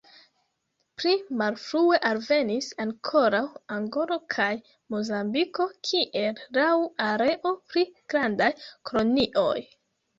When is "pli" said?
1.01-1.11, 7.73-7.89